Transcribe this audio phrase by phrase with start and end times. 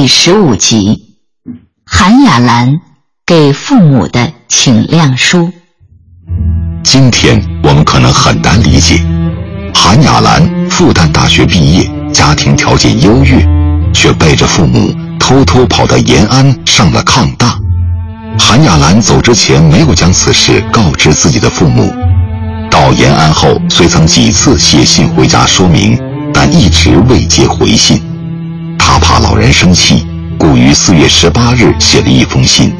[0.00, 1.16] 第十五集，
[1.84, 2.80] 韩亚兰
[3.26, 5.50] 给父母的请谅书。
[6.84, 9.04] 今天我们可能很难理解，
[9.74, 13.44] 韩亚兰复旦大学毕业，家庭条件优越，
[13.92, 17.58] 却背着父母偷偷跑到延安上了抗大。
[18.38, 21.92] 韩亚兰走之前没有将此事告知自己的父母，
[22.70, 26.00] 到延安后虽曾几次写信回家说明，
[26.32, 28.00] 但一直未接回信。
[29.08, 30.06] 怕老人生气，
[30.38, 32.70] 故于四月十八日写了一封信，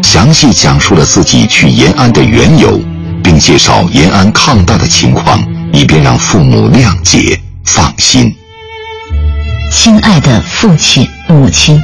[0.00, 2.80] 详细讲述了自己去延安的缘由，
[3.20, 8.32] 并介绍延安抗大的情况，以便让父母谅解放心。
[9.72, 11.80] 亲爱的父亲、母亲，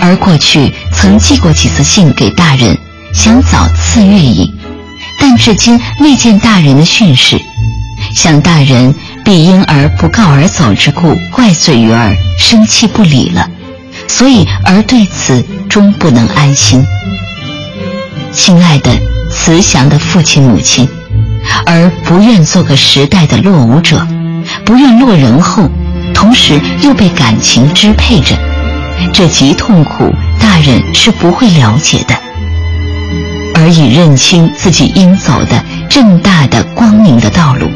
[0.00, 2.74] 儿过去曾寄过几次信给大人，
[3.12, 4.50] 想早赐月矣，
[5.20, 7.38] 但至今未见大人的训示，
[8.14, 8.94] 想大人。
[9.24, 13.48] 必因儿不告而走之故，怪罪于儿，生气不理了，
[14.08, 16.84] 所以儿对此终不能安心。
[18.32, 18.90] 亲爱的
[19.30, 20.88] 慈祥的父亲母亲，
[21.66, 24.06] 儿不愿做个时代的落伍者，
[24.64, 25.68] 不愿落人后，
[26.12, 28.36] 同时又被感情支配着，
[29.12, 32.14] 这极痛苦，大人是不会了解的。
[33.54, 37.70] 而已认清自己应走的正大的光明的道路。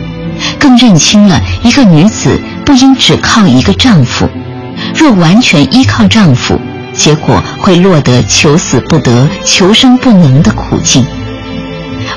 [0.76, 4.28] 认清了一个女子不应只靠一个丈夫，
[4.94, 6.60] 若完全依靠丈夫，
[6.94, 11.04] 结果会落得求死不得、求生不能的苦境；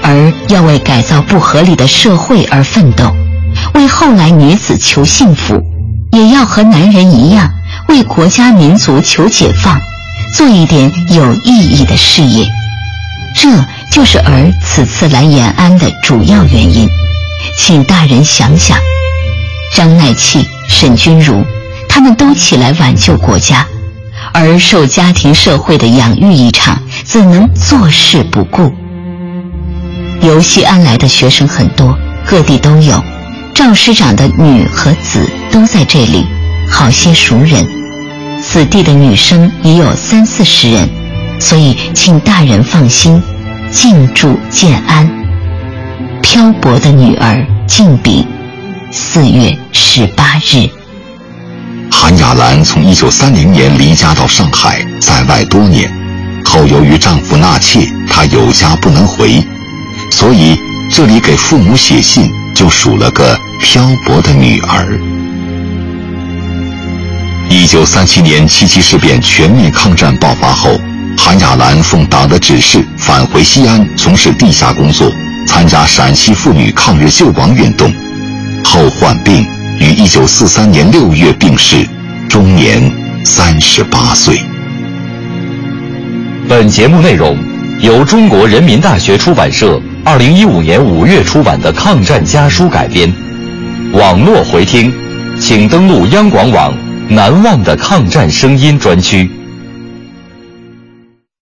[0.02, 3.16] 而要为改造不合理的社会而奋斗，
[3.74, 5.62] 为后来女子求幸福，
[6.12, 7.50] 也要和男人一样
[7.88, 9.78] 为国家民族求解放，
[10.36, 12.48] 做一点有意义的事业。
[13.36, 13.50] 这
[13.92, 16.88] 就是儿此次来延安的主要原因。
[17.60, 18.80] 请大人想想，
[19.76, 21.44] 张乃器、沈君儒，
[21.90, 23.68] 他们都起来挽救国家，
[24.34, 28.74] 而受家庭社会的养育一场，怎能坐视不顾？
[30.22, 33.04] 由西安来的学生很多，各地都有，
[33.54, 36.26] 赵师长的女和子都在这里，
[36.72, 37.68] 好些熟人。
[38.42, 40.90] 此地的女生已有三四十人，
[41.40, 43.22] 所以请大人放心，
[43.70, 45.29] 静住建安。
[46.40, 48.26] 漂泊的女儿静笔，
[48.94, 50.70] 四月十八日。
[51.92, 55.92] 韩亚兰从一九三零年离家到上海，在外多年，
[56.46, 59.44] 后由于丈夫纳妾，她有家不能回，
[60.12, 60.58] 所以
[60.90, 64.98] 这里给父母写信就数了个漂泊的女儿。
[67.50, 70.80] 一九三七年七七事变全面抗战爆发后，
[71.18, 75.12] 韩亚兰奉党的指示返回西安从事地下工作。
[75.50, 77.92] 参加陕西妇女抗日救亡运动，
[78.64, 79.44] 后患病，
[79.80, 81.84] 于一九四三年六月病逝，
[82.30, 82.80] 终年
[83.26, 84.40] 三十八岁。
[86.48, 87.36] 本节目内容
[87.80, 93.12] 由中国人民大学出版社二零一五年五月出版的《抗战家书》改编，
[93.92, 94.94] 网络回听，
[95.42, 96.72] 请登录央广网
[97.10, 99.28] “难忘的抗战声音”专区。